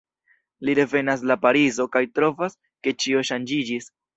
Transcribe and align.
Li 0.69 0.73
revenas 0.79 1.25
la 1.31 1.37
Parizo 1.45 1.87
kaj 1.97 2.03
trovas, 2.17 2.59
ke 2.89 2.99
ĉio 3.05 3.25
ŝanĝiĝis. 3.31 3.93